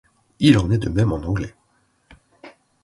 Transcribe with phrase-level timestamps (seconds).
[0.39, 1.53] Il en est de même en anglais.